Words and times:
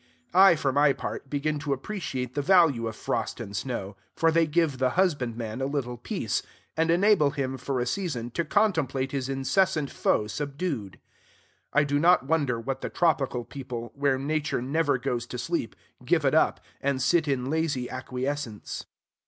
I, 0.33 0.55
for 0.55 0.71
my 0.73 0.93
part, 0.93 1.29
begin 1.29 1.59
to 1.59 1.73
appreciate 1.73 2.33
the 2.33 2.41
value 2.41 2.87
of 2.87 2.95
frost 2.95 3.39
and 3.39 3.55
snow; 3.55 3.95
for 4.15 4.31
they 4.31 4.47
give 4.47 4.79
the 4.79 4.95
husbandman 4.97 5.61
a 5.61 5.67
little 5.67 5.95
peace, 5.95 6.41
and 6.75 6.89
enable 6.89 7.29
him, 7.29 7.55
for 7.55 7.79
a 7.79 7.85
season, 7.85 8.31
to 8.31 8.43
contemplate 8.43 9.11
his 9.11 9.29
incessant 9.29 9.91
foe 9.91 10.25
subdued. 10.25 10.99
I 11.71 11.83
do 11.83 11.99
not 11.99 12.25
wonder 12.25 12.63
that 12.65 12.81
the 12.81 12.89
tropical 12.89 13.43
people, 13.45 13.91
where 13.93 14.17
Nature 14.17 14.59
never 14.59 14.97
goes 14.97 15.27
to 15.27 15.37
sleep, 15.37 15.75
give 16.03 16.25
it 16.25 16.33
up, 16.33 16.59
and 16.81 16.99
sit 16.99 17.27
in 17.27 17.51
lazy 17.51 17.87
acquiescence. 17.87 18.85